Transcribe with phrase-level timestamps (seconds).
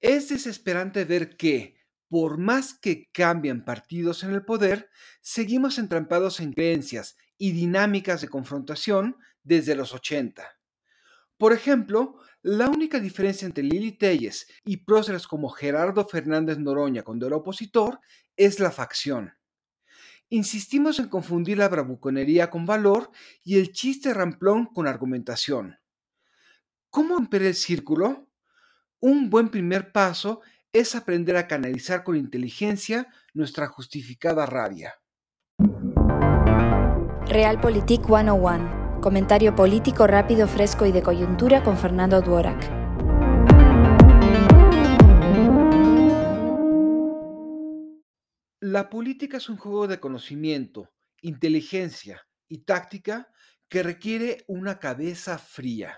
[0.00, 1.76] Es desesperante ver que,
[2.08, 4.90] por más que cambien partidos en el poder,
[5.20, 10.58] seguimos entrampados en creencias y dinámicas de confrontación desde los 80.
[11.36, 17.22] Por ejemplo, la única diferencia entre Lili Telles y próceres como Gerardo Fernández Noroña con
[17.22, 18.00] el opositor
[18.36, 19.34] es la facción.
[20.28, 23.10] Insistimos en confundir la bravuconería con valor
[23.42, 25.78] y el chiste ramplón con argumentación.
[26.90, 28.27] ¿Cómo romper el círculo?
[29.00, 30.40] Un buen primer paso
[30.72, 34.92] es aprender a canalizar con inteligencia nuestra justificada rabia.
[37.28, 39.00] Realpolitik 101.
[39.00, 42.60] Comentario político rápido, fresco y de coyuntura con Fernando Duorak.
[48.58, 50.90] La política es un juego de conocimiento,
[51.22, 53.28] inteligencia y táctica
[53.68, 55.96] que requiere una cabeza fría.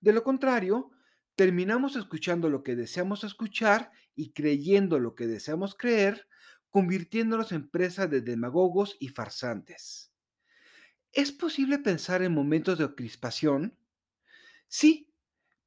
[0.00, 0.92] De lo contrario,
[1.38, 6.26] terminamos escuchando lo que deseamos escuchar y creyendo lo que deseamos creer,
[6.68, 10.12] convirtiéndonos en presa de demagogos y farsantes.
[11.12, 13.78] ¿Es posible pensar en momentos de crispación?
[14.66, 15.14] Sí,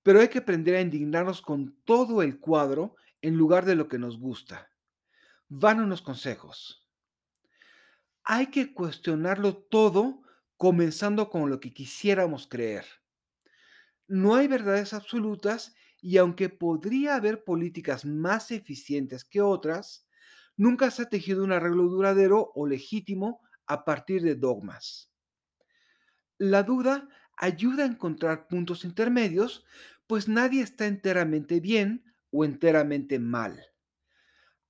[0.04, 3.98] pero hay que aprender a indignarnos con todo el cuadro en lugar de lo que
[3.98, 4.72] nos gusta
[5.54, 6.88] van unos consejos.
[8.24, 10.22] Hay que cuestionarlo todo
[10.56, 12.86] comenzando con lo que quisiéramos creer.
[14.12, 20.06] No hay verdades absolutas y aunque podría haber políticas más eficientes que otras,
[20.58, 25.14] nunca se ha tejido un arreglo duradero o legítimo a partir de dogmas.
[26.40, 29.64] La duda ayuda a encontrar puntos intermedios,
[30.08, 33.64] pues nadie está enteramente bien o enteramente mal.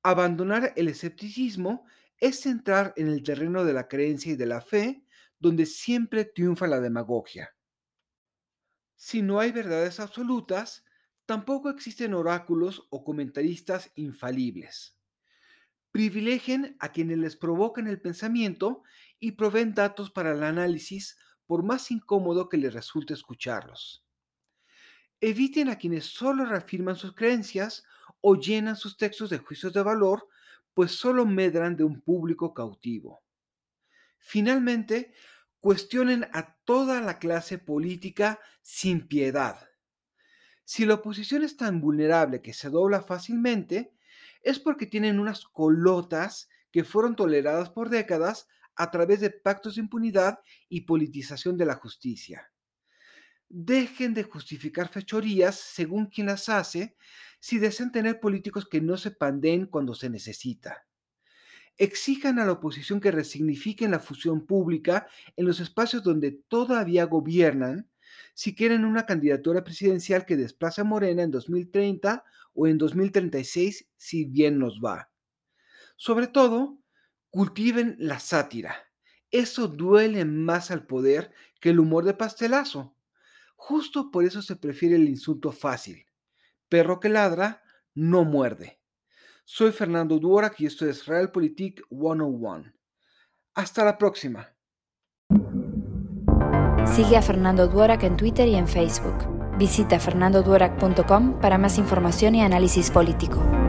[0.03, 1.87] Abandonar el escepticismo
[2.19, 5.03] es entrar en el terreno de la creencia y de la fe,
[5.39, 7.55] donde siempre triunfa la demagogia.
[9.03, 10.85] Si no hay verdades absolutas,
[11.25, 14.95] tampoco existen oráculos o comentaristas infalibles.
[15.91, 18.83] Privilegien a quienes les provocan el pensamiento
[19.19, 21.17] y proveen datos para el análisis,
[21.47, 24.05] por más incómodo que les resulte escucharlos.
[25.19, 27.83] Eviten a quienes solo reafirman sus creencias
[28.21, 30.27] o llenan sus textos de juicios de valor,
[30.75, 33.23] pues solo medran de un público cautivo.
[34.19, 35.15] Finalmente,
[35.61, 39.69] cuestionen a toda la clase política sin piedad.
[40.65, 43.93] Si la oposición es tan vulnerable que se dobla fácilmente,
[44.41, 49.81] es porque tienen unas colotas que fueron toleradas por décadas a través de pactos de
[49.81, 52.51] impunidad y politización de la justicia.
[53.49, 56.95] Dejen de justificar fechorías según quien las hace
[57.39, 60.85] si desean tener políticos que no se pandeen cuando se necesita.
[61.81, 67.89] Exijan a la oposición que resignifiquen la fusión pública en los espacios donde todavía gobiernan
[68.35, 74.25] si quieren una candidatura presidencial que desplace a Morena en 2030 o en 2036 si
[74.25, 75.09] bien nos va.
[75.95, 76.77] Sobre todo,
[77.31, 78.75] cultiven la sátira.
[79.31, 82.95] Eso duele más al poder que el humor de pastelazo.
[83.55, 86.05] Justo por eso se prefiere el insulto fácil.
[86.69, 87.63] Perro que ladra,
[87.95, 88.80] no muerde.
[89.43, 92.73] Soy Fernando Duorak y esto es Realpolitik 101.
[93.55, 94.55] Hasta la próxima.
[96.85, 99.57] Sigue a Fernando Duorak en Twitter y en Facebook.
[99.57, 103.60] Visita fernandoduorak.com para más información y análisis político.